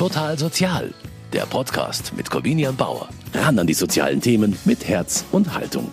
[0.00, 0.94] Total Sozial,
[1.30, 3.10] der Podcast mit Corvinian Bauer.
[3.34, 5.92] Ran an die sozialen Themen mit Herz und Haltung.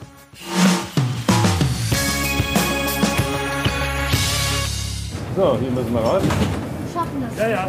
[5.35, 6.23] So, hier müssen wir raus.
[7.37, 7.67] Ja, ja.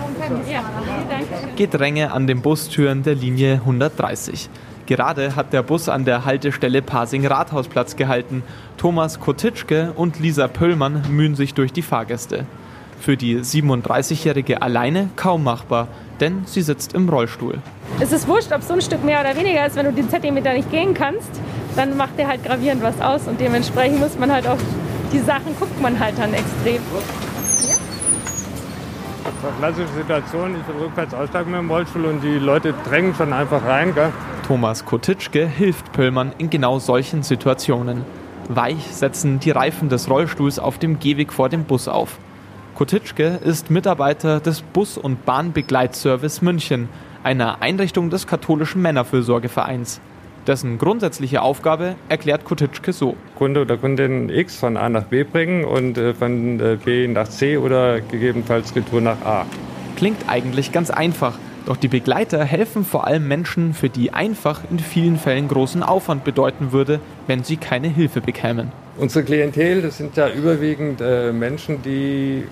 [1.57, 4.49] Gedränge an den Bustüren der Linie 130.
[4.87, 8.45] Gerade hat der Bus an der Haltestelle Pasing-Rathausplatz gehalten.
[8.77, 12.47] Thomas Kotitschke und Lisa Pöllmann mühen sich durch die Fahrgäste.
[13.01, 15.89] Für die 37-Jährige alleine kaum machbar,
[16.21, 17.59] denn sie sitzt im Rollstuhl.
[18.01, 19.77] Es ist wurscht, ob so ein Stück mehr oder weniger ist.
[19.77, 21.31] Wenn du den Zentimeter nicht gehen kannst,
[21.77, 23.27] dann macht der halt gravierend was aus.
[23.27, 24.59] Und dementsprechend muss man halt auf
[25.13, 26.83] die Sachen, guckt man halt dann extrem.
[29.25, 33.15] Das eine klassische Situation, ich will rückwärts aussteigen mit dem Rollstuhl und die Leute drängen
[33.15, 33.95] schon einfach rein.
[33.95, 34.13] Gell?
[34.47, 38.05] Thomas Kotitschke hilft Pöllmann in genau solchen Situationen.
[38.49, 42.19] Weich setzen die Reifen des Rollstuhls auf dem Gehweg vor dem Bus auf.
[42.79, 46.89] Kotitschke ist Mitarbeiter des Bus- und Bahnbegleitservice München,
[47.25, 50.01] einer Einrichtung des katholischen Männerfürsorgevereins.
[50.47, 53.17] Dessen grundsätzliche Aufgabe erklärt Kotitschke so.
[53.35, 57.27] Kunde oder Kundin X von A nach B bringen und äh, von äh, B nach
[57.27, 59.45] C oder gegebenenfalls Retour nach A.
[59.97, 64.79] Klingt eigentlich ganz einfach, doch die Begleiter helfen vor allem Menschen, für die einfach in
[64.79, 68.71] vielen Fällen großen Aufwand bedeuten würde, wenn sie keine Hilfe bekämen.
[68.99, 72.45] Unsere Klientel, das sind ja überwiegend äh, Menschen, die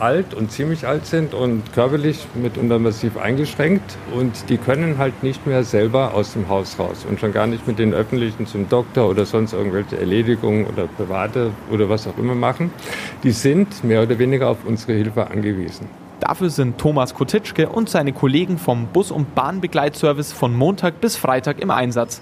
[0.00, 5.46] alt und ziemlich alt sind und körperlich mitunter massiv eingeschränkt und die können halt nicht
[5.46, 9.08] mehr selber aus dem Haus raus und schon gar nicht mit den Öffentlichen zum Doktor
[9.08, 12.70] oder sonst irgendwelche Erledigungen oder private oder was auch immer machen.
[13.22, 15.86] Die sind mehr oder weniger auf unsere Hilfe angewiesen.
[16.20, 21.60] Dafür sind Thomas Kotitschke und seine Kollegen vom Bus- und Bahnbegleitservice von Montag bis Freitag
[21.60, 22.20] im Einsatz.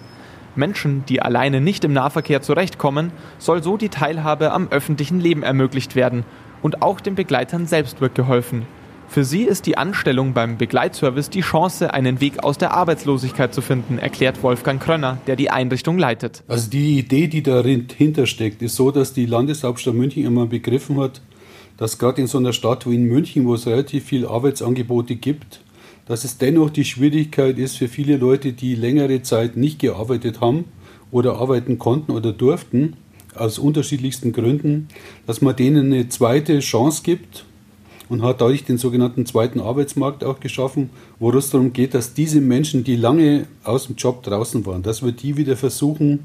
[0.55, 5.95] Menschen, die alleine nicht im Nahverkehr zurechtkommen, soll so die Teilhabe am öffentlichen Leben ermöglicht
[5.95, 6.25] werden
[6.63, 8.67] und auch den Begleitern selbst wird geholfen.
[9.09, 13.63] Für sie ist die Anstellung beim Begleitservice die Chance, einen Weg aus der Arbeitslosigkeit zu
[13.63, 16.45] finden, erklärt Wolfgang Krönner, der die Einrichtung leitet.
[16.47, 21.23] Also die Idee, die dahinter steckt, ist so, dass die Landeshauptstadt München immer begriffen hat,
[21.79, 25.61] dass gerade in so einer Stadt wie in München, wo es relativ viele Arbeitsangebote gibt,
[26.07, 30.65] dass es dennoch die Schwierigkeit ist für viele Leute, die längere Zeit nicht gearbeitet haben
[31.11, 32.97] oder arbeiten konnten oder durften,
[33.35, 34.89] aus unterschiedlichsten Gründen,
[35.27, 37.45] dass man denen eine zweite Chance gibt
[38.09, 42.41] und hat dadurch den sogenannten zweiten Arbeitsmarkt auch geschaffen, wo es darum geht, dass diese
[42.41, 46.25] Menschen, die lange aus dem Job draußen waren, dass wir die wieder versuchen,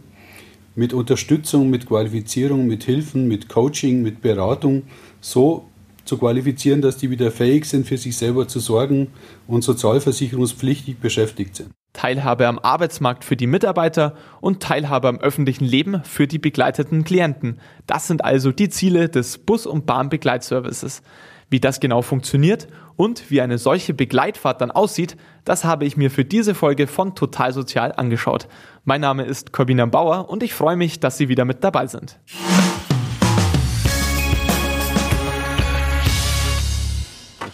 [0.75, 4.83] mit Unterstützung, mit Qualifizierung, mit Hilfen, mit Coaching, mit Beratung
[5.21, 5.65] so
[6.05, 9.07] zu qualifizieren, dass die wieder fähig sind, für sich selber zu sorgen
[9.47, 11.69] und sozialversicherungspflichtig beschäftigt sind.
[11.93, 17.59] Teilhabe am Arbeitsmarkt für die Mitarbeiter und Teilhabe am öffentlichen Leben für die begleiteten Klienten.
[17.85, 21.03] Das sind also die Ziele des Bus- und Bahnbegleitservices.
[21.51, 26.09] Wie das genau funktioniert und wie eine solche Begleitfahrt dann aussieht, das habe ich mir
[26.09, 28.47] für diese Folge von Total Sozial angeschaut.
[28.85, 32.19] Mein Name ist Corbina Bauer und ich freue mich, dass Sie wieder mit dabei sind.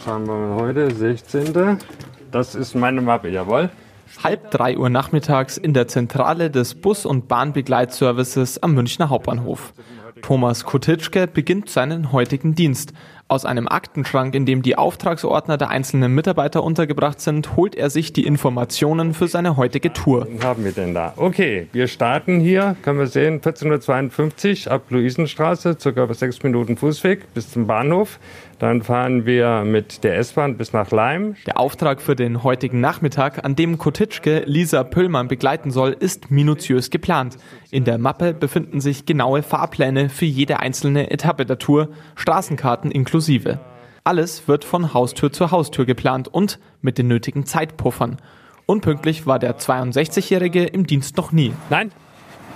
[0.06, 1.78] Schauen wir mal heute, 16.
[2.32, 3.70] Das ist meine Mappe, jawohl.
[4.24, 9.74] Halb drei Uhr nachmittags in der Zentrale des Bus- und Bahnbegleitservices am Münchner Hauptbahnhof.
[10.22, 12.94] Thomas Kotitschke beginnt seinen heutigen Dienst.
[13.32, 18.12] Aus einem Aktenschrank, in dem die Auftragsordner der einzelnen Mitarbeiter untergebracht sind, holt er sich
[18.12, 20.28] die Informationen für seine heutige Tour.
[20.32, 21.14] Was haben wir denn da?
[21.16, 27.32] Okay, wir starten hier, können wir sehen, 14.52 Uhr ab Luisenstraße, circa sechs Minuten Fußweg
[27.36, 28.20] bis zum Bahnhof.
[28.60, 31.36] Dann fahren wir mit der S-Bahn bis nach Leim.
[31.46, 36.90] Der Auftrag für den heutigen Nachmittag, an dem Kotitschke Lisa Pöllmann begleiten soll, ist minutiös
[36.90, 37.38] geplant.
[37.72, 43.60] In der Mappe befinden sich genaue Fahrpläne für jede einzelne Etappe der Tour, Straßenkarten inklusive.
[44.04, 48.18] Alles wird von Haustür zu Haustür geplant und mit den nötigen Zeitpuffern.
[48.66, 51.54] Unpünktlich war der 62-Jährige im Dienst noch nie.
[51.70, 51.92] Nein,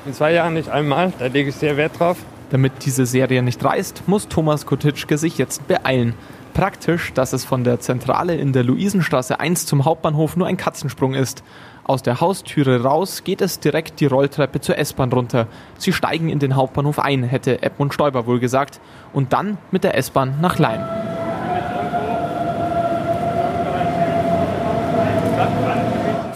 [0.05, 2.17] in zwei Jahren nicht einmal, da lege ich sehr Wert drauf.
[2.53, 6.13] Damit diese Serie nicht reißt, muss Thomas Kotitschke sich jetzt beeilen.
[6.53, 11.15] Praktisch, dass es von der Zentrale in der Luisenstraße 1 zum Hauptbahnhof nur ein Katzensprung
[11.15, 11.43] ist.
[11.83, 15.47] Aus der Haustüre raus geht es direkt die Rolltreppe zur S-Bahn runter.
[15.79, 18.79] Sie steigen in den Hauptbahnhof ein, hätte Edmund Stoiber wohl gesagt.
[19.13, 20.81] Und dann mit der S-Bahn nach Leim.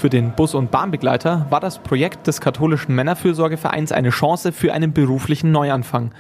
[0.07, 4.94] Für den Bus- und Bahnbegleiter war das Projekt des katholischen Männerfürsorgevereins eine Chance für einen
[4.94, 6.13] beruflichen Neuanfang.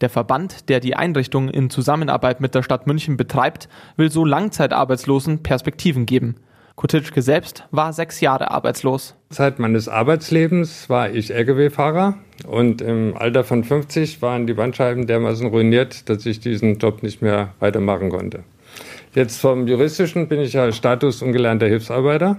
[0.00, 3.68] Der Verband, der die Einrichtung in Zusammenarbeit mit der Stadt München betreibt,
[3.98, 6.36] will so Langzeitarbeitslosen Perspektiven geben.
[6.74, 9.14] Kutitschke selbst war sechs Jahre arbeitslos.
[9.28, 12.14] Zeit meines Arbeitslebens war ich Lkw-Fahrer
[12.46, 17.20] und im Alter von 50 waren die Bandscheiben dermaßen ruiniert, dass ich diesen Job nicht
[17.20, 18.42] mehr weitermachen konnte.
[19.14, 22.38] Jetzt vom juristischen bin ich ja Status ungelernter Hilfsarbeiter,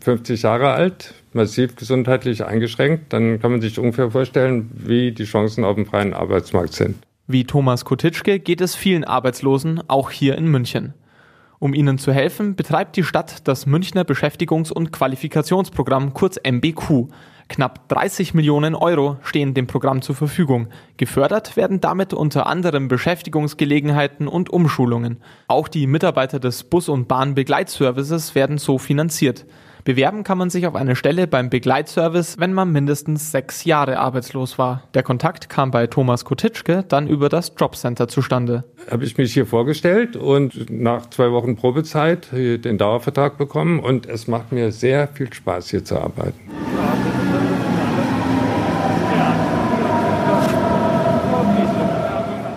[0.00, 3.12] 50 Jahre alt, massiv gesundheitlich eingeschränkt.
[3.12, 6.96] Dann kann man sich ungefähr vorstellen, wie die Chancen auf dem freien Arbeitsmarkt sind.
[7.26, 10.94] Wie Thomas Kotitschke geht es vielen Arbeitslosen, auch hier in München.
[11.58, 17.08] Um ihnen zu helfen, betreibt die Stadt das Münchner Beschäftigungs- und Qualifikationsprogramm kurz MBQ.
[17.48, 20.68] Knapp 30 Millionen Euro stehen dem Programm zur Verfügung.
[20.96, 25.22] Gefördert werden damit unter anderem Beschäftigungsgelegenheiten und Umschulungen.
[25.46, 29.46] Auch die Mitarbeiter des Bus- und Bahnbegleitservices werden so finanziert.
[29.84, 34.56] Bewerben kann man sich auf eine Stelle beim Begleitservice, wenn man mindestens sechs Jahre arbeitslos
[34.56, 34.84] war.
[34.94, 38.64] Der Kontakt kam bei Thomas Kotitschke dann über das Jobcenter zustande.
[38.90, 44.26] Habe ich mich hier vorgestellt und nach zwei Wochen Probezeit den Dauervertrag bekommen und es
[44.26, 46.40] macht mir sehr viel Spaß hier zu arbeiten.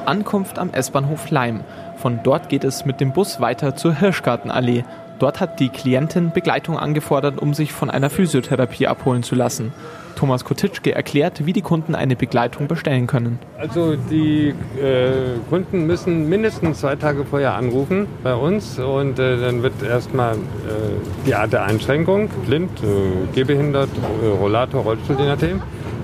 [0.05, 1.65] Ankunft am S-Bahnhof Leim.
[1.97, 4.85] Von dort geht es mit dem Bus weiter zur Hirschgartenallee.
[5.19, 9.73] Dort hat die Klientin Begleitung angefordert, um sich von einer Physiotherapie abholen zu lassen.
[10.15, 13.37] Thomas Kotitschke erklärt, wie die Kunden eine Begleitung bestellen können.
[13.57, 19.61] Also die äh, Kunden müssen mindestens zwei Tage vorher anrufen bei uns und äh, dann
[19.61, 20.37] wird erstmal äh,
[21.25, 23.89] die Art der Einschränkung, blind, äh, gehbehindert,
[24.23, 25.61] äh, Rollator, Rollstuhl, je nachdem.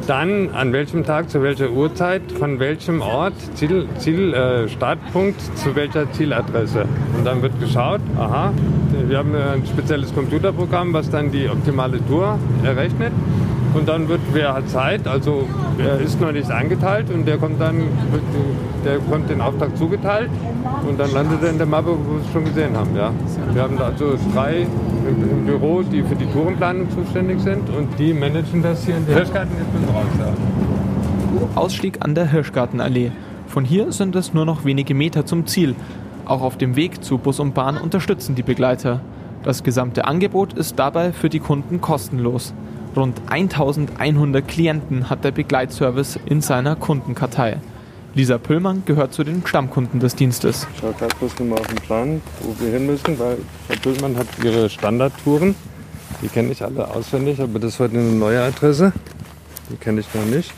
[0.07, 5.73] Dann an welchem Tag, zu welcher Uhrzeit, von welchem Ort, Ziel, Ziel äh, Startpunkt, zu
[5.77, 6.85] welcher Zieladresse.
[7.17, 8.51] Und dann wird geschaut, aha,
[9.07, 13.13] wir haben ein spezielles Computerprogramm, was dann die optimale Tour errechnet.
[13.73, 15.47] Und dann wird, wer hat Zeit, also
[15.79, 17.83] er ist noch nicht eingeteilt und der kommt dann,
[18.85, 20.29] der kommt den Auftrag zugeteilt
[20.87, 22.95] und dann landet er in der Mappe, wo wir es schon gesehen haben.
[22.95, 23.11] Ja.
[23.53, 24.67] Wir haben also drei
[25.07, 29.15] im Büro, die für die Tourenplanung zuständig sind und die managen das hier in der
[29.15, 29.55] Hirschgarten.
[30.19, 31.61] Ja.
[31.61, 33.11] Ausstieg an der Hirschgartenallee.
[33.47, 35.75] Von hier sind es nur noch wenige Meter zum Ziel.
[36.25, 39.01] Auch auf dem Weg zu Bus und Bahn unterstützen die Begleiter.
[39.43, 42.53] Das gesamte Angebot ist dabei für die Kunden kostenlos.
[42.95, 47.57] Rund 1100 Klienten hat der Begleitservice in seiner Kundenkartei.
[48.15, 50.67] Lisa Pöllmann gehört zu den Stammkunden des Dienstes.
[50.73, 53.37] Ich schaue gerade bloß mal auf den Plan, wo wir hin müssen, weil
[53.67, 55.55] Frau Pöllmann hat ihre Standardtouren.
[56.21, 58.93] Die kenne ich alle auswendig, aber das war eine neue Adresse.
[59.71, 60.53] Die kenne ich noch nicht.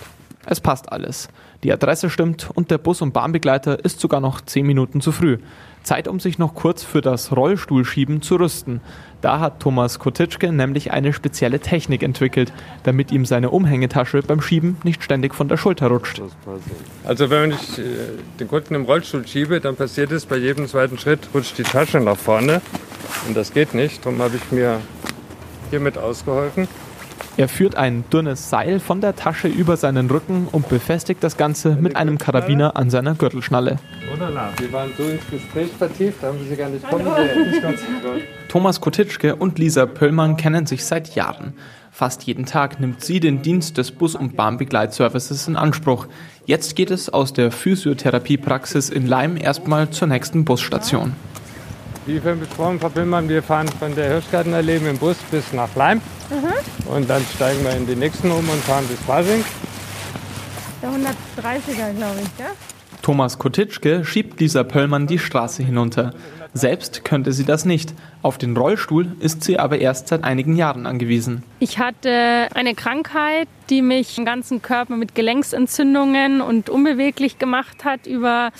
[0.45, 1.27] Es passt alles.
[1.63, 5.39] Die Adresse stimmt und der Bus- und Bahnbegleiter ist sogar noch 10 Minuten zu früh.
[5.85, 8.81] Zeit, um sich noch kurz für das Rollstuhlschieben zu rüsten.
[9.21, 12.51] Da hat Thomas Kotitschke nämlich eine spezielle Technik entwickelt,
[12.83, 16.21] damit ihm seine Umhängetasche beim Schieben nicht ständig von der Schulter rutscht.
[17.03, 17.83] Also wenn ich äh,
[18.39, 21.99] den Kunden im Rollstuhl schiebe, dann passiert es bei jedem zweiten Schritt, rutscht die Tasche
[21.99, 22.61] nach vorne.
[23.27, 24.05] Und das geht nicht.
[24.05, 24.81] Darum habe ich mir
[25.69, 26.67] hiermit ausgeholfen.
[27.37, 31.75] Er führt ein dünnes Seil von der Tasche über seinen Rücken und befestigt das Ganze
[31.75, 33.77] mit einem Karabiner an seiner Gürtelschnalle.
[34.57, 37.05] Wir waren so ins Gespräch vertieft, da haben Sie gar nicht kommen.
[38.47, 41.53] Thomas Kotitschke und Lisa Pöllmann kennen sich seit Jahren.
[41.91, 46.07] Fast jeden Tag nimmt sie den Dienst des Bus- und Bahnbegleitservices in Anspruch.
[46.45, 51.13] Jetzt geht es aus der Physiotherapiepraxis in Leim erstmal zur nächsten Busstation.
[52.07, 55.75] Wie vorhin besprochen, Frau Pillmann, wir fahren von der Hirschgartenallee mit dem Bus bis nach
[55.75, 56.01] Leim.
[56.29, 56.93] Mhm.
[56.93, 59.43] Und dann steigen wir in den nächsten um und fahren bis Pasing.
[60.83, 62.51] Der 130er, glaube ich, ja?
[63.01, 66.13] Thomas Kotitschke schiebt Lisa Pöllmann die Straße hinunter.
[66.53, 67.93] Selbst könnte sie das nicht.
[68.21, 71.43] Auf den Rollstuhl ist sie aber erst seit einigen Jahren angewiesen.
[71.59, 78.05] Ich hatte eine Krankheit, die mich im ganzen Körper mit Gelenksentzündungen und unbeweglich gemacht hat
[78.05, 78.51] über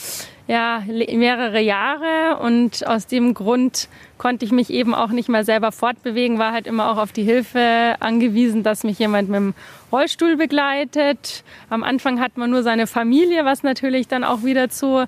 [0.47, 5.71] ja, mehrere Jahre und aus dem Grund konnte ich mich eben auch nicht mehr selber
[5.71, 9.53] fortbewegen, war halt immer auch auf die Hilfe angewiesen, dass mich jemand mit dem
[9.91, 11.43] Rollstuhl begleitet.
[11.69, 15.07] Am Anfang hat man nur seine Familie, was natürlich dann auch wieder zu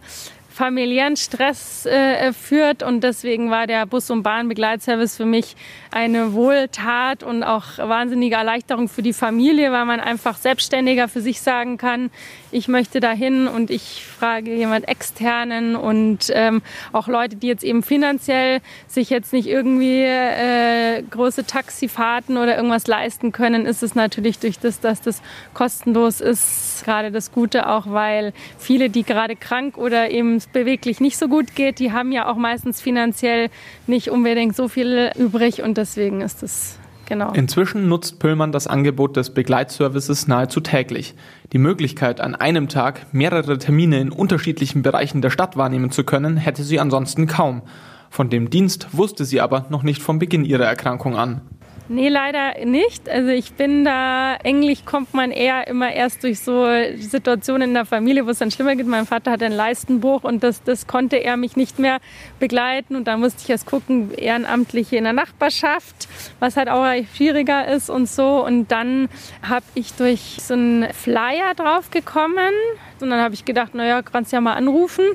[0.57, 2.81] familiären Stress äh, führt.
[2.81, 5.55] Und deswegen war der Bus- und Bahnbegleitservice für mich
[5.91, 11.41] eine Wohltat und auch wahnsinnige Erleichterung für die Familie, weil man einfach selbstständiger für sich
[11.41, 12.09] sagen kann,
[12.51, 17.83] ich möchte dahin und ich frage jemand externen und ähm, auch Leute, die jetzt eben
[17.83, 24.39] finanziell sich jetzt nicht irgendwie äh, große Taxifahrten oder irgendwas leisten können, ist es natürlich
[24.39, 25.21] durch das, dass das
[25.53, 31.17] kostenlos ist, gerade das Gute auch, weil viele, die gerade krank oder eben beweglich nicht
[31.17, 33.49] so gut geht, die haben ja auch meistens finanziell
[33.85, 37.31] nicht unbedingt so viel übrig und deswegen ist es Genau.
[37.31, 41.15] Inzwischen nutzt Pöllmann das Angebot des Begleitservices nahezu täglich.
[41.53, 46.35] Die Möglichkeit, an einem Tag mehrere Termine in unterschiedlichen Bereichen der Stadt wahrnehmen zu können,
[46.35, 47.61] hätte sie ansonsten kaum.
[48.09, 51.41] Von dem Dienst wusste sie aber noch nicht vom Beginn ihrer Erkrankung an.
[51.89, 53.07] Nee, leider nicht.
[53.07, 56.67] Also ich bin da, eigentlich kommt man eher immer erst durch so
[56.97, 58.87] Situationen in der Familie, wo es dann schlimmer geht.
[58.87, 61.99] Mein Vater hatte einen Leistenbruch und das, das konnte er mich nicht mehr
[62.39, 62.97] begleiten.
[62.97, 67.89] Und da musste ich erst gucken, Ehrenamtliche in der Nachbarschaft, was halt auch schwieriger ist
[67.89, 68.45] und so.
[68.45, 69.07] Und dann
[69.41, 72.53] habe ich durch so einen Flyer drauf gekommen.
[72.99, 75.05] Und dann habe ich gedacht, naja, kannst ja mal anrufen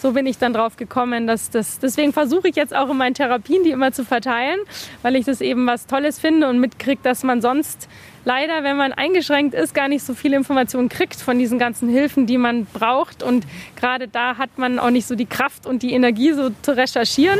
[0.00, 3.14] so bin ich dann drauf gekommen, dass das, deswegen versuche ich jetzt auch in meinen
[3.14, 4.58] Therapien, die immer zu verteilen,
[5.02, 7.88] weil ich das eben was Tolles finde und mitkriege, dass man sonst
[8.24, 12.26] leider, wenn man eingeschränkt ist, gar nicht so viele Informationen kriegt von diesen ganzen Hilfen,
[12.26, 13.22] die man braucht.
[13.22, 16.76] Und gerade da hat man auch nicht so die Kraft und die Energie, so zu
[16.76, 17.38] recherchieren.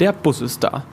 [0.00, 0.84] Der Bus ist da.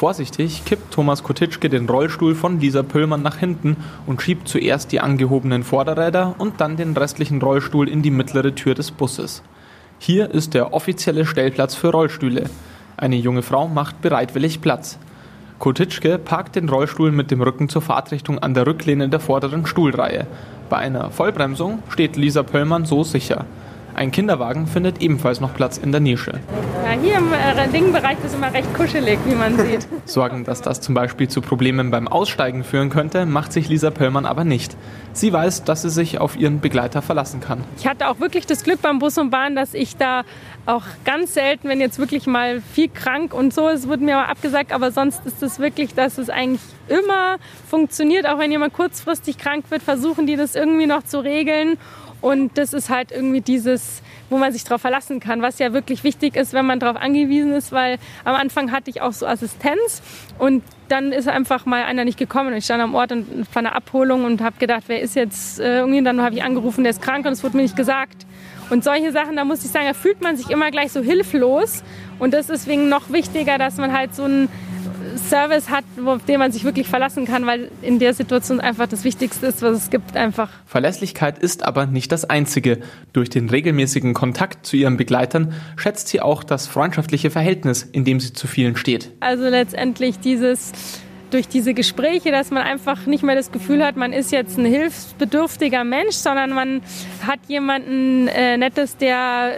[0.00, 3.76] Vorsichtig kippt Thomas Kotitschke den Rollstuhl von Lisa Pöllmann nach hinten
[4.06, 8.74] und schiebt zuerst die angehobenen Vorderräder und dann den restlichen Rollstuhl in die mittlere Tür
[8.74, 9.42] des Busses.
[9.98, 12.44] Hier ist der offizielle Stellplatz für Rollstühle.
[12.96, 14.98] Eine junge Frau macht bereitwillig Platz.
[15.58, 20.26] Kotitschke parkt den Rollstuhl mit dem Rücken zur Fahrtrichtung an der Rücklehne der vorderen Stuhlreihe.
[20.70, 23.44] Bei einer Vollbremsung steht Lisa Pöllmann so sicher.
[24.00, 26.40] Ein Kinderwagen findet ebenfalls noch Platz in der Nische.
[26.86, 29.86] Ja, hier im äh, Dingbereich ist immer recht kuschelig, wie man sieht.
[30.06, 34.24] Sorgen, dass das zum Beispiel zu Problemen beim Aussteigen führen könnte, macht sich Lisa Pöllmann
[34.24, 34.74] aber nicht.
[35.12, 37.62] Sie weiß, dass sie sich auf ihren Begleiter verlassen kann.
[37.76, 40.22] Ich hatte auch wirklich das Glück beim Bus und Bahn, dass ich da
[40.64, 44.28] auch ganz selten, wenn jetzt wirklich mal viel krank und so ist, wurde mir mal
[44.28, 47.36] abgesagt, aber sonst ist es wirklich, dass es eigentlich immer
[47.68, 48.26] funktioniert.
[48.26, 51.76] Auch wenn jemand kurzfristig krank wird, versuchen die das irgendwie noch zu regeln.
[52.20, 56.04] Und das ist halt irgendwie dieses, wo man sich darauf verlassen kann, was ja wirklich
[56.04, 60.02] wichtig ist, wenn man darauf angewiesen ist, weil am Anfang hatte ich auch so Assistenz
[60.38, 63.64] und dann ist einfach mal einer nicht gekommen und ich stand am Ort und von
[63.64, 66.90] der Abholung und habe gedacht, wer ist jetzt äh, irgendwie, dann habe ich angerufen, der
[66.90, 68.26] ist krank und es wurde mir nicht gesagt.
[68.70, 71.82] Und solche Sachen, da muss ich sagen, da fühlt man sich immer gleich so hilflos
[72.18, 74.48] und das ist deswegen noch wichtiger, dass man halt so ein
[75.28, 79.04] Service hat, auf den man sich wirklich verlassen kann, weil in der Situation einfach das
[79.04, 80.50] Wichtigste ist, was es gibt, einfach.
[80.66, 82.78] Verlässlichkeit ist aber nicht das Einzige.
[83.12, 88.20] Durch den regelmäßigen Kontakt zu ihren Begleitern schätzt sie auch das freundschaftliche Verhältnis, in dem
[88.20, 89.10] sie zu vielen steht.
[89.20, 90.72] Also letztendlich dieses
[91.30, 94.64] durch diese Gespräche, dass man einfach nicht mehr das Gefühl hat, man ist jetzt ein
[94.64, 96.82] hilfsbedürftiger Mensch, sondern man
[97.26, 99.52] hat jemanden äh, Nettes, der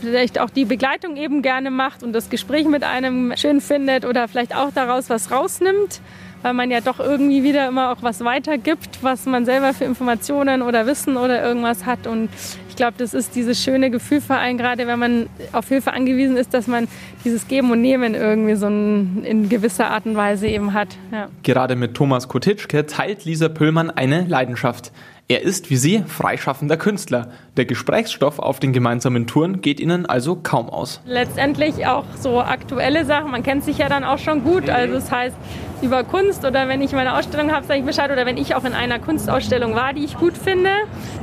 [0.00, 4.28] vielleicht auch die Begleitung eben gerne macht und das Gespräch mit einem schön findet oder
[4.28, 6.00] vielleicht auch daraus was rausnimmt
[6.42, 10.62] weil man ja doch irgendwie wieder immer auch was weitergibt, was man selber für Informationen
[10.62, 12.06] oder Wissen oder irgendwas hat.
[12.06, 12.28] Und
[12.76, 16.36] ich glaube, das ist dieses schöne Gefühl vor allem gerade, wenn man auf Hilfe angewiesen
[16.36, 16.88] ist, dass man
[17.24, 20.88] dieses Geben und Nehmen irgendwie so ein, in gewisser Art und Weise eben hat.
[21.10, 21.30] Ja.
[21.42, 24.92] Gerade mit Thomas Kotitschke teilt Lisa Püllmann eine Leidenschaft.
[25.28, 27.32] Er ist wie sie freischaffender Künstler.
[27.56, 31.00] Der Gesprächsstoff auf den gemeinsamen Touren geht ihnen also kaum aus.
[31.04, 33.32] Letztendlich auch so aktuelle Sachen.
[33.32, 34.70] Man kennt sich ja dann auch schon gut.
[34.70, 35.34] Also das heißt,
[35.82, 38.12] über Kunst oder wenn ich meine Ausstellung habe, sage ich Bescheid.
[38.12, 40.70] Oder wenn ich auch in einer Kunstausstellung war, die ich gut finde.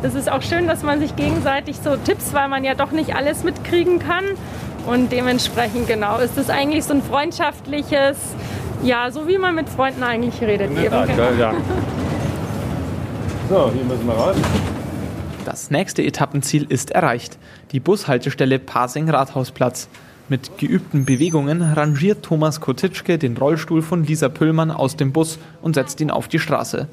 [0.02, 3.16] Das ist auch schön, dass man sich gegenseitig so Tipps, weil man ja doch nicht
[3.16, 4.26] alles mitkriegen kann.
[4.86, 8.18] Und dementsprechend genau ist es eigentlich so ein freundschaftliches,
[8.84, 10.72] ja, so wie man mit Freunden eigentlich redet.
[10.72, 11.30] Eben, genau.
[11.40, 11.54] ja.
[13.50, 14.38] So, hier müssen wir raus.
[15.46, 17.38] Das nächste Etappenziel ist erreicht.
[17.72, 19.90] Die Bushaltestelle Pasing-Rathausplatz.
[20.30, 25.76] Mit geübten Bewegungen rangiert Thomas Kotitschke den Rollstuhl von Lisa Püllmann aus dem Bus und
[25.76, 26.88] setzt ihn auf die Straße.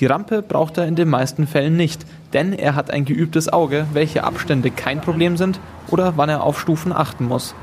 [0.00, 3.86] Die Rampe braucht er in den meisten Fällen nicht, denn er hat ein geübtes Auge,
[3.92, 7.54] welche Abstände kein Problem sind oder wann er auf Stufen achten muss.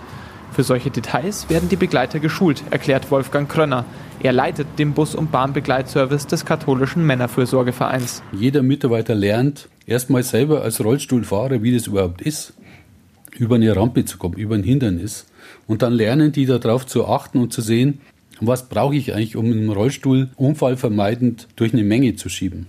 [0.51, 3.85] Für solche Details werden die Begleiter geschult, erklärt Wolfgang Krönner.
[4.21, 8.21] Er leitet den Bus- und Bahnbegleitservice des katholischen Männerfürsorgevereins.
[8.33, 12.53] Jeder Mitarbeiter lernt erstmal selber als Rollstuhlfahrer, wie das überhaupt ist,
[13.37, 15.25] über eine Rampe zu kommen, über ein Hindernis.
[15.67, 18.01] Und dann lernen die darauf zu achten und zu sehen,
[18.41, 22.67] was brauche ich eigentlich, um einen Rollstuhl unfallvermeidend durch eine Menge zu schieben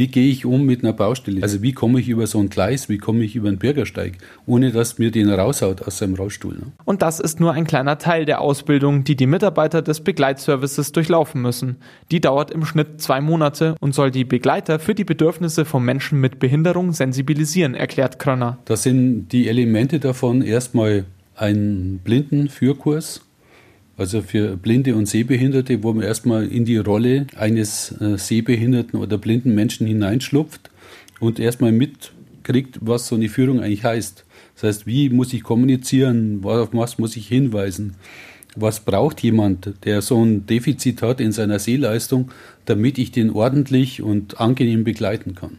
[0.00, 1.42] wie gehe ich um mit einer Baustelle?
[1.42, 4.14] Also wie komme ich über so ein Gleis, wie komme ich über einen Bürgersteig,
[4.46, 6.54] ohne dass mir den raushaut aus seinem Rollstuhl.
[6.54, 6.72] Ne?
[6.86, 11.42] Und das ist nur ein kleiner Teil der Ausbildung, die die Mitarbeiter des Begleitservices durchlaufen
[11.42, 11.76] müssen.
[12.10, 16.18] Die dauert im Schnitt zwei Monate und soll die Begleiter für die Bedürfnisse von Menschen
[16.18, 18.56] mit Behinderung sensibilisieren, erklärt Kröner.
[18.64, 21.04] Das sind die Elemente davon erstmal
[21.36, 23.20] ein Blindenführkurs,
[24.00, 29.18] also für Blinde und Sehbehinderte, wo man erstmal in die Rolle eines äh, sehbehinderten oder
[29.18, 30.70] blinden Menschen hineinschlupft
[31.20, 34.24] und erstmal mitkriegt, was so eine Führung eigentlich heißt.
[34.54, 37.96] Das heißt, wie muss ich kommunizieren, auf was muss ich hinweisen,
[38.56, 42.30] was braucht jemand, der so ein Defizit hat in seiner Sehleistung,
[42.64, 45.58] damit ich den ordentlich und angenehm begleiten kann.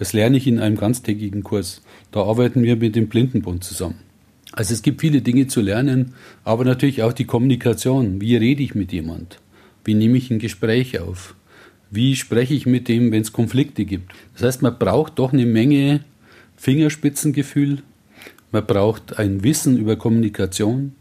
[0.00, 1.82] Das lerne ich in einem ganztägigen Kurs.
[2.10, 4.07] Da arbeiten wir mit dem Blindenbund zusammen.
[4.52, 6.14] Also es gibt viele Dinge zu lernen,
[6.44, 8.20] aber natürlich auch die Kommunikation.
[8.20, 9.38] Wie rede ich mit jemand?
[9.84, 11.34] Wie nehme ich ein Gespräch auf?
[11.90, 14.12] Wie spreche ich mit dem, wenn es Konflikte gibt?
[14.34, 16.00] Das heißt, man braucht doch eine Menge
[16.56, 17.82] Fingerspitzengefühl.
[18.52, 20.92] Man braucht ein Wissen über Kommunikation.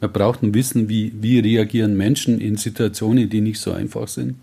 [0.00, 4.36] Man braucht ein Wissen, wie, wie reagieren Menschen in Situationen, die nicht so einfach sind.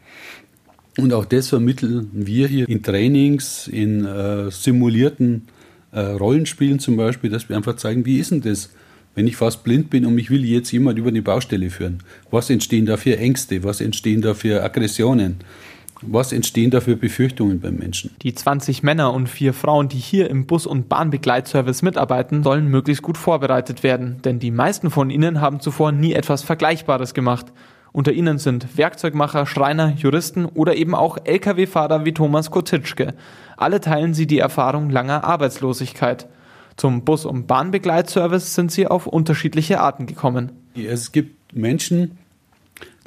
[0.98, 5.48] Und auch das vermitteln wir hier in Trainings, in äh, simulierten
[5.92, 8.72] äh, Rollenspielen zum Beispiel, dass wir einfach zeigen, wie ist denn das,
[9.16, 12.04] wenn ich fast blind bin und mich will jetzt jemand über die Baustelle führen?
[12.32, 13.64] Was entstehen da für Ängste?
[13.64, 15.38] Was entstehen da für Aggressionen?
[16.02, 18.12] Was entstehen da für Befürchtungen beim Menschen?
[18.22, 23.04] Die 20 Männer und vier Frauen, die hier im Bus- und Bahnbegleitservice mitarbeiten, sollen möglichst
[23.04, 27.48] gut vorbereitet werden, denn die meisten von ihnen haben zuvor nie etwas Vergleichbares gemacht.
[27.92, 33.16] Unter ihnen sind Werkzeugmacher, Schreiner, Juristen oder eben auch Lkw-Fahrer wie Thomas Kotitschke.
[33.58, 36.28] Alle teilen sie die Erfahrung langer Arbeitslosigkeit.
[36.78, 40.52] Zum Bus- und Bahnbegleitservice sind sie auf unterschiedliche Arten gekommen.
[40.76, 42.18] Es gibt Menschen,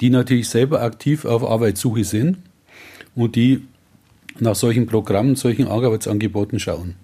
[0.01, 2.37] die natürlich selber aktiv auf Arbeitssuche sind
[3.15, 3.65] und die
[4.39, 6.95] nach solchen Programmen, solchen Arbeitsangeboten schauen.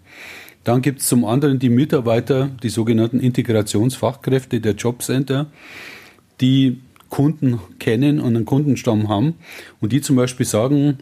[0.63, 5.47] Dann gibt es zum anderen die Mitarbeiter, die sogenannten Integrationsfachkräfte der Jobcenter,
[6.41, 9.35] die Kunden kennen und einen Kundenstamm haben
[9.81, 10.99] und die zum Beispiel sagen,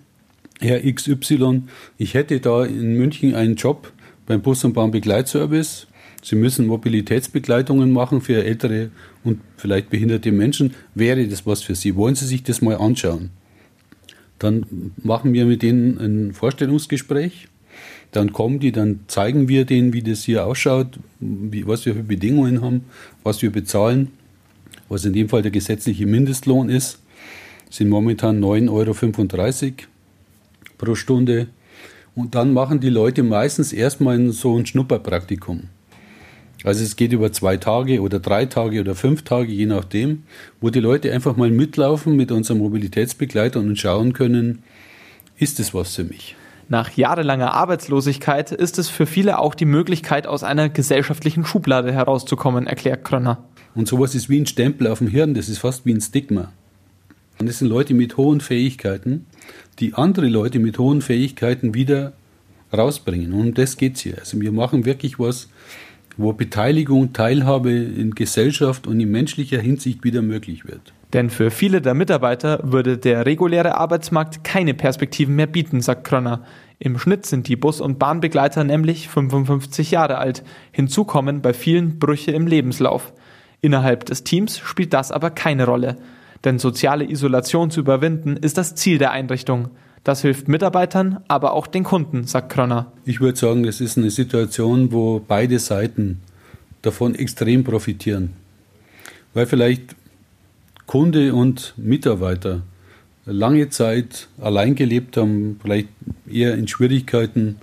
[0.60, 1.64] Herr XY,
[1.98, 3.92] ich hätte da in München einen Job
[4.26, 5.88] beim Bus- und Bahnbegleitservice.
[6.24, 8.90] Sie müssen Mobilitätsbegleitungen machen für ältere
[9.24, 10.74] und vielleicht behinderte Menschen.
[10.96, 11.96] Wäre das was für Sie?
[11.96, 13.30] Wollen Sie sich das mal anschauen?
[14.40, 17.48] Dann machen wir mit denen ein Vorstellungsgespräch.
[18.12, 22.04] Dann kommen die, dann zeigen wir denen, wie das hier ausschaut, wie, was wir für
[22.04, 22.86] Bedingungen haben,
[23.24, 24.12] was wir bezahlen
[24.90, 27.00] was in dem Fall der gesetzliche Mindestlohn ist,
[27.70, 29.72] sind momentan 9,35 Euro
[30.78, 31.48] pro Stunde.
[32.16, 35.64] Und dann machen die Leute meistens erstmal so ein Schnupperpraktikum.
[36.64, 40.24] Also es geht über zwei Tage oder drei Tage oder fünf Tage, je nachdem,
[40.60, 44.64] wo die Leute einfach mal mitlaufen mit unserem Mobilitätsbegleiter und schauen können,
[45.38, 46.36] ist es was für mich.
[46.70, 52.68] Nach jahrelanger Arbeitslosigkeit ist es für viele auch die Möglichkeit, aus einer gesellschaftlichen Schublade herauszukommen,
[52.68, 53.44] erklärt Krönner.
[53.78, 56.52] Und sowas ist wie ein Stempel auf dem Hirn, das ist fast wie ein Stigma.
[57.38, 59.28] Und das sind Leute mit hohen Fähigkeiten,
[59.78, 62.14] die andere Leute mit hohen Fähigkeiten wieder
[62.76, 63.34] rausbringen.
[63.34, 64.18] Und um das geht es hier.
[64.18, 65.48] Also wir machen wirklich was,
[66.18, 70.92] wo Beteiligung, Teilhabe in Gesellschaft und in menschlicher Hinsicht wieder möglich wird.
[71.14, 76.44] Denn für viele der Mitarbeiter würde der reguläre Arbeitsmarkt keine Perspektiven mehr bieten, sagt Krönner.
[76.80, 80.44] Im Schnitt sind die Bus- und Bahnbegleiter nämlich 55 Jahre alt.
[80.72, 83.14] Hinzu kommen bei vielen Brüche im Lebenslauf.
[83.62, 85.98] Innerhalb des Teams spielt das aber keine Rolle.
[86.44, 89.70] Denn soziale Isolation zu überwinden ist das Ziel der Einrichtung.
[90.04, 92.92] Das hilft Mitarbeitern, aber auch den Kunden, sagt Krönner.
[93.04, 96.22] Ich würde sagen, das ist eine Situation, wo beide Seiten
[96.82, 98.34] davon extrem profitieren.
[99.34, 99.96] Weil vielleicht
[100.86, 102.62] Kunde und Mitarbeiter
[103.26, 105.90] lange Zeit allein gelebt haben, vielleicht
[106.32, 107.58] eher in Schwierigkeiten.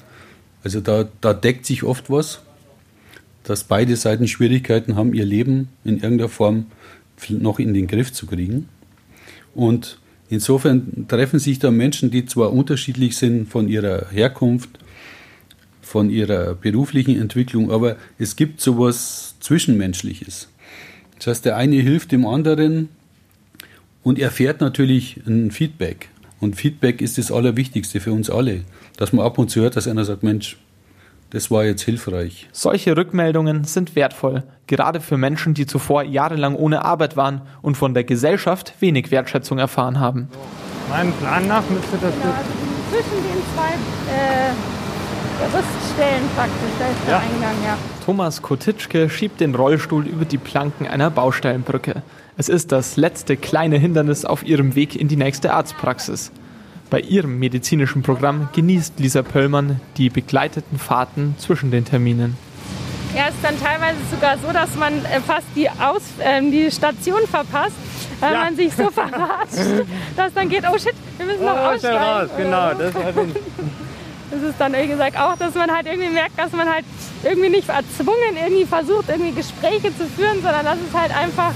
[0.62, 2.42] Also da, da deckt sich oft was
[3.44, 6.66] dass beide Seiten Schwierigkeiten haben, ihr Leben in irgendeiner Form
[7.28, 8.68] noch in den Griff zu kriegen.
[9.54, 14.70] Und insofern treffen sich da Menschen, die zwar unterschiedlich sind von ihrer Herkunft,
[15.82, 20.48] von ihrer beruflichen Entwicklung, aber es gibt sowas Zwischenmenschliches.
[21.18, 22.88] Das heißt, der eine hilft dem anderen
[24.02, 26.08] und erfährt natürlich ein Feedback.
[26.40, 28.62] Und Feedback ist das Allerwichtigste für uns alle,
[28.96, 30.58] dass man ab und zu hört, dass einer sagt, Mensch,
[31.30, 32.48] das war jetzt hilfreich.
[32.52, 37.94] Solche Rückmeldungen sind wertvoll, gerade für Menschen, die zuvor jahrelang ohne Arbeit waren und von
[37.94, 40.28] der Gesellschaft wenig Wertschätzung erfahren haben.
[40.88, 42.34] Mein Plan nach müsste das genau,
[42.90, 43.72] zwischen den zwei
[44.12, 44.52] äh,
[45.42, 47.78] Rüststellen praktisch, da ist der Eingang, ja.
[48.04, 52.02] Thomas Kotitschke schiebt den Rollstuhl über die Planken einer Baustellenbrücke.
[52.36, 56.30] Es ist das letzte kleine Hindernis auf ihrem Weg in die nächste Arztpraxis.
[56.90, 62.36] Bei ihrem medizinischen Programm genießt Lisa Pöllmann die begleiteten Fahrten zwischen den Terminen.
[63.14, 66.70] Ja, es ist dann teilweise sogar so, dass man äh, fast die, Aus, äh, die
[66.70, 67.76] Station verpasst,
[68.18, 68.44] weil ja.
[68.44, 71.96] man sich so verratscht, dass dann geht, oh shit, wir müssen noch oh, aussteigen.
[71.96, 72.28] Raus.
[72.36, 72.92] Genau, das,
[74.30, 76.84] das ist dann irgendwie gesagt auch, dass man halt irgendwie merkt, dass man halt
[77.22, 81.52] irgendwie nicht erzwungen irgendwie versucht, irgendwie Gespräche zu führen, sondern dass es halt einfach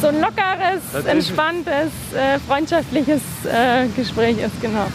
[0.00, 4.86] so ein lockeres, entspanntes, äh, freundschaftliches äh, Gespräch ist, genau.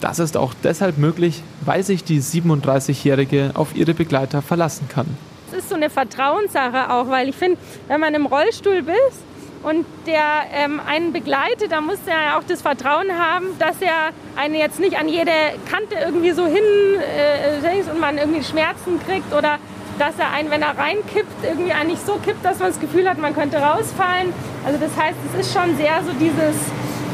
[0.00, 5.06] Das ist auch deshalb möglich, weil sich die 37-Jährige auf ihre Begleiter verlassen kann.
[5.48, 7.58] Es ist so eine Vertrauenssache auch, weil ich finde,
[7.88, 9.22] wenn man im Rollstuhl bist
[9.62, 10.22] und der
[10.54, 14.80] ähm, einen begleitet, dann muss er ja auch das Vertrauen haben, dass er einen jetzt
[14.80, 15.32] nicht an jede
[15.70, 16.62] Kante irgendwie so hin
[16.98, 19.58] äh, und man irgendwie Schmerzen kriegt oder
[20.00, 23.18] dass er einen, wenn er reinkippt, irgendwie eigentlich so kippt, dass man das Gefühl hat,
[23.18, 24.32] man könnte rausfallen.
[24.64, 26.56] Also das heißt, es ist schon sehr so dieses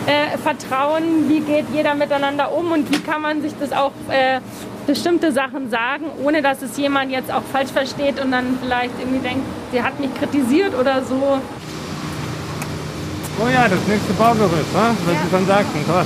[0.07, 4.41] äh, Vertrauen, wie geht jeder miteinander um und wie kann man sich das auch äh,
[4.87, 9.19] bestimmte Sachen sagen, ohne dass es jemand jetzt auch falsch versteht und dann vielleicht irgendwie
[9.19, 11.41] denkt, sie hat mich kritisiert oder so.
[13.39, 15.21] Oh ja, das nächste Baugerüst, was ja.
[15.25, 15.79] Sie schon sagten.
[15.87, 16.05] Toll.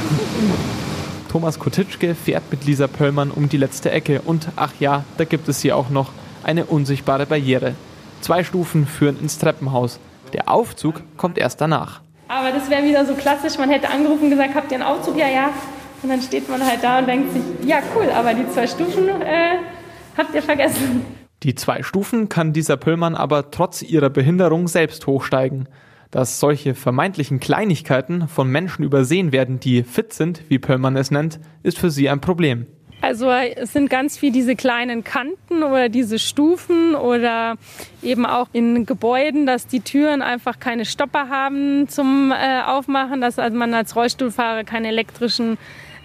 [1.30, 5.48] Thomas Kotitschke fährt mit Lisa Pöllmann um die letzte Ecke und ach ja, da gibt
[5.48, 6.08] es hier auch noch
[6.50, 7.74] eine unsichtbare Barriere.
[8.20, 10.00] Zwei Stufen führen ins Treppenhaus.
[10.32, 12.00] Der Aufzug kommt erst danach.
[12.26, 15.16] Aber das wäre wieder so klassisch, man hätte angerufen und gesagt, habt ihr einen Aufzug?
[15.16, 15.50] Ja, ja.
[16.02, 19.08] Und dann steht man halt da und denkt sich, ja cool, aber die zwei Stufen
[19.08, 19.58] äh,
[20.16, 21.02] habt ihr vergessen.
[21.44, 25.68] Die zwei Stufen kann dieser Pöllmann aber trotz ihrer Behinderung selbst hochsteigen.
[26.10, 31.38] Dass solche vermeintlichen Kleinigkeiten von Menschen übersehen werden, die fit sind, wie Pöllmann es nennt,
[31.62, 32.66] ist für sie ein Problem.
[33.00, 37.56] Also es sind ganz viel diese kleinen Kanten oder diese Stufen oder
[38.02, 43.38] eben auch in Gebäuden, dass die Türen einfach keine Stopper haben zum äh, Aufmachen, dass
[43.38, 45.56] also man als Rollstuhlfahrer keine elektrischen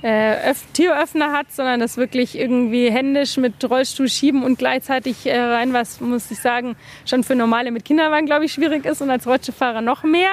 [0.01, 5.73] äh, Türöffner hat, sondern das wirklich irgendwie händisch mit Rollstuhl schieben und gleichzeitig äh, rein,
[5.73, 9.25] was muss ich sagen, schon für normale mit Kinderwagen, glaube ich, schwierig ist und als
[9.25, 10.29] Rollstuhlfahrer noch mehr.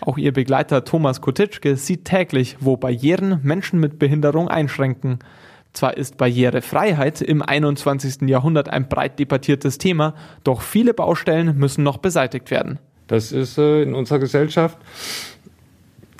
[0.00, 5.18] Auch ihr Begleiter Thomas Kotitschke sieht täglich, wo Barrieren Menschen mit Behinderung einschränken.
[5.78, 8.28] Zwar ist Barrierefreiheit im 21.
[8.28, 12.80] Jahrhundert ein breit debattiertes Thema, doch viele Baustellen müssen noch beseitigt werden.
[13.06, 14.76] Das ist äh, in unserer Gesellschaft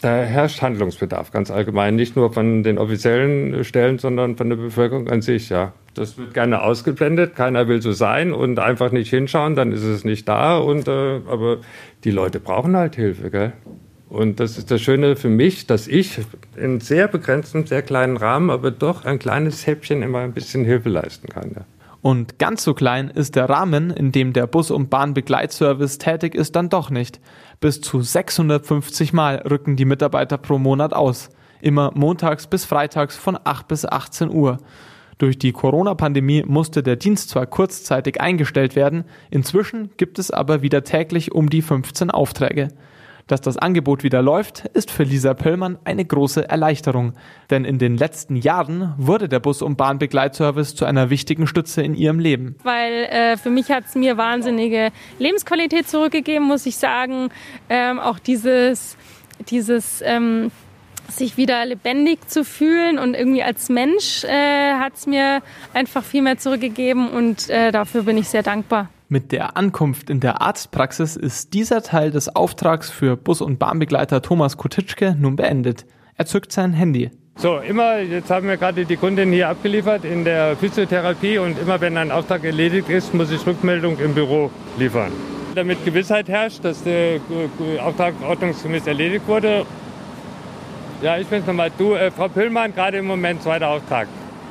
[0.00, 5.08] da herrscht Handlungsbedarf ganz allgemein, nicht nur von den offiziellen Stellen, sondern von der Bevölkerung
[5.08, 5.48] an sich.
[5.48, 7.34] Ja, das wird gerne ausgeblendet.
[7.34, 10.58] Keiner will so sein und einfach nicht hinschauen, dann ist es nicht da.
[10.58, 11.58] Und äh, aber
[12.04, 13.52] die Leute brauchen halt Hilfe, gell?
[14.08, 16.20] Und das ist das Schöne für mich, dass ich
[16.56, 20.88] in sehr begrenztem, sehr kleinen Rahmen, aber doch ein kleines Häppchen immer ein bisschen Hilfe
[20.88, 21.52] leisten kann.
[21.54, 21.64] Ja.
[22.00, 26.56] Und ganz so klein ist der Rahmen, in dem der Bus- und Bahnbegleitservice tätig ist,
[26.56, 27.20] dann doch nicht.
[27.60, 31.28] Bis zu 650 Mal rücken die Mitarbeiter pro Monat aus.
[31.60, 34.58] Immer montags bis freitags von 8 bis 18 Uhr.
[35.18, 40.84] Durch die Corona-Pandemie musste der Dienst zwar kurzzeitig eingestellt werden, inzwischen gibt es aber wieder
[40.84, 42.68] täglich um die 15 Aufträge.
[43.28, 47.12] Dass das Angebot wieder läuft, ist für Lisa Pöllmann eine große Erleichterung.
[47.50, 51.94] Denn in den letzten Jahren wurde der Bus- und Bahnbegleitservice zu einer wichtigen Stütze in
[51.94, 52.56] ihrem Leben.
[52.62, 57.28] Weil äh, für mich hat es mir wahnsinnige Lebensqualität zurückgegeben, muss ich sagen.
[57.68, 58.96] Ähm, auch dieses,
[59.50, 60.50] dieses ähm,
[61.08, 65.42] sich wieder lebendig zu fühlen und irgendwie als Mensch äh, hat es mir
[65.74, 68.88] einfach viel mehr zurückgegeben und äh, dafür bin ich sehr dankbar.
[69.10, 74.20] Mit der Ankunft in der Arztpraxis ist dieser Teil des Auftrags für Bus- und Bahnbegleiter
[74.20, 75.86] Thomas Kutitschke nun beendet.
[76.16, 77.10] Er zückt sein Handy.
[77.36, 81.80] So, immer, jetzt haben wir gerade die Kundin hier abgeliefert in der Physiotherapie und immer
[81.80, 85.10] wenn ein Auftrag erledigt ist, muss ich Rückmeldung im Büro liefern.
[85.54, 87.18] Damit Gewissheit herrscht, dass der
[87.82, 89.64] Auftrag ordnungsgemäß erledigt wurde.
[91.00, 91.70] Ja, ich bin's nochmal.
[91.78, 94.06] Du, äh, Frau Püllmann, gerade im Moment zweiter Auftrag.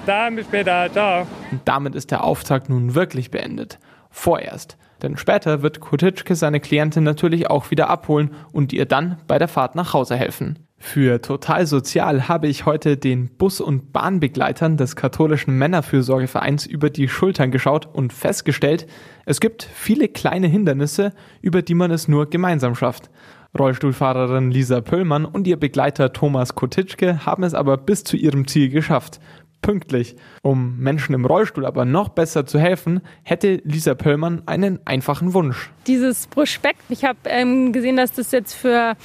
[0.08, 0.92] Dann bis später.
[0.92, 1.28] Ciao.
[1.52, 3.78] Und damit ist der Auftrag nun wirklich beendet
[4.10, 4.78] vorerst.
[5.02, 9.48] Denn später wird Kutitschke seine Klientin natürlich auch wieder abholen und ihr dann bei der
[9.48, 10.60] Fahrt nach Hause helfen.
[10.80, 17.08] Für Total Sozial habe ich heute den Bus- und Bahnbegleitern des katholischen Männerfürsorgevereins über die
[17.08, 18.86] Schultern geschaut und festgestellt,
[19.26, 23.10] es gibt viele kleine Hindernisse, über die man es nur gemeinsam schafft.
[23.58, 28.70] Rollstuhlfahrerin Lisa Pöllmann und ihr Begleiter Thomas Kotitschke haben es aber bis zu ihrem Ziel
[28.70, 29.20] geschafft
[29.62, 30.16] pünktlich.
[30.42, 35.70] Um Menschen im Rollstuhl aber noch besser zu helfen, hätte Lisa Pöllmann einen einfachen Wunsch.
[35.88, 38.96] Dieses Prospekt, ich habe ähm, gesehen, dass das jetzt für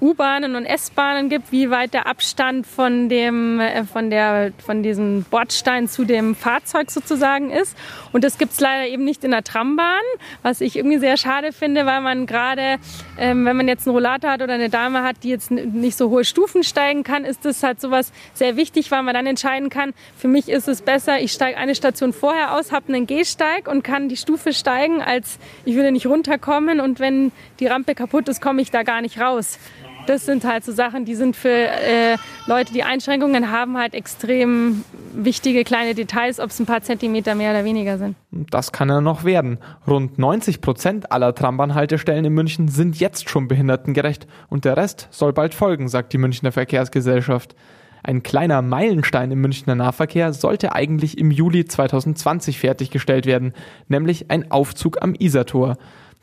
[0.00, 5.24] U-Bahnen und S-Bahnen gibt, wie weit der Abstand von dem, äh, von der, von diesem
[5.24, 7.76] Bordstein zu dem Fahrzeug sozusagen ist.
[8.12, 10.02] Und das gibt es leider eben nicht in der Trambahn,
[10.42, 12.76] was ich irgendwie sehr schade finde, weil man gerade,
[13.18, 16.10] ähm, wenn man jetzt einen Rollator hat oder eine Dame hat, die jetzt nicht so
[16.10, 19.94] hohe Stufen steigen kann, ist das halt sowas sehr wichtig, weil man dann entscheiden kann,
[20.16, 23.82] für mich ist es besser, ich steige eine Station vorher aus, habe einen Gehsteig und
[23.82, 28.42] kann die Stufe steigen, als ich würde nicht runterkommen und wenn die Rampe kaputt ist,
[28.42, 29.58] komme ich da gar nicht raus.
[30.06, 32.16] Das sind halt so Sachen, die sind für äh,
[32.46, 37.50] Leute, die Einschränkungen haben, halt extrem wichtige kleine Details, ob es ein paar Zentimeter mehr
[37.50, 38.16] oder weniger sind.
[38.30, 39.58] Das kann ja noch werden.
[39.86, 45.32] Rund 90 Prozent aller Trambahnhaltestellen in München sind jetzt schon behindertengerecht und der Rest soll
[45.32, 47.56] bald folgen, sagt die Münchner Verkehrsgesellschaft.
[48.02, 53.52] Ein kleiner Meilenstein im Münchner Nahverkehr sollte eigentlich im Juli 2020 fertiggestellt werden,
[53.88, 55.76] nämlich ein Aufzug am Isartor.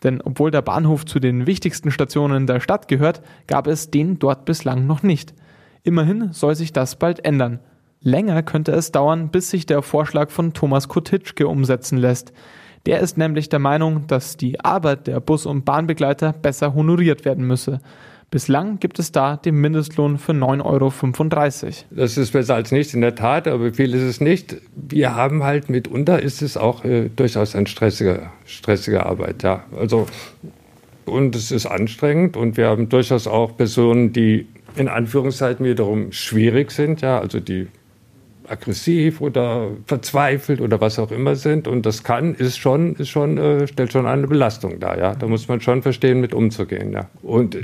[0.03, 4.45] Denn obwohl der Bahnhof zu den wichtigsten Stationen der Stadt gehört, gab es den dort
[4.45, 5.33] bislang noch nicht.
[5.83, 7.59] Immerhin soll sich das bald ändern.
[8.01, 12.33] Länger könnte es dauern, bis sich der Vorschlag von Thomas Kotitschke umsetzen lässt.
[12.85, 17.47] Der ist nämlich der Meinung, dass die Arbeit der Bus- und Bahnbegleiter besser honoriert werden
[17.47, 17.79] müsse.
[18.33, 21.73] Bislang gibt es da den Mindestlohn für 9,35 Euro.
[21.91, 24.55] Das ist besser als nichts, in der Tat, aber viel ist es nicht.
[24.75, 29.65] Wir haben halt mitunter ist es auch äh, durchaus eine stressige, stressige Arbeit, ja.
[29.79, 30.07] Also,
[31.05, 36.71] und es ist anstrengend und wir haben durchaus auch Personen, die in Anführungszeichen wiederum schwierig
[36.71, 37.67] sind, ja, also die
[38.47, 41.67] aggressiv oder verzweifelt oder was auch immer sind.
[41.67, 45.13] Und das kann, ist schon, ist schon, äh, stellt schon eine Belastung dar, ja.
[45.13, 47.11] Da muss man schon verstehen, mit umzugehen, ja.
[47.21, 47.55] Und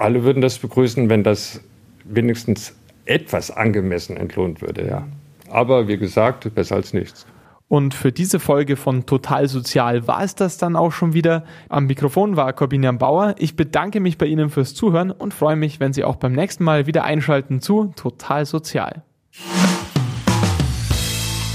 [0.00, 1.60] alle würden das begrüßen, wenn das
[2.04, 5.06] wenigstens etwas angemessen entlohnt würde, ja.
[5.50, 7.26] Aber wie gesagt, besser als nichts.
[7.68, 11.44] Und für diese Folge von Total Sozial war es das dann auch schon wieder.
[11.68, 13.34] Am Mikrofon war Corbinian Bauer.
[13.38, 16.64] Ich bedanke mich bei Ihnen fürs Zuhören und freue mich, wenn Sie auch beim nächsten
[16.64, 19.02] Mal wieder einschalten zu Total Sozial.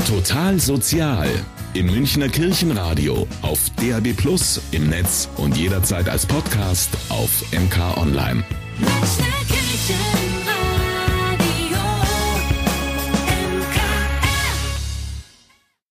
[0.07, 1.29] Total Sozial
[1.75, 8.43] im Münchner Kirchenradio, auf DAB Plus, im Netz und jederzeit als Podcast auf MK Online.
[8.79, 10.24] Münchner Kirche.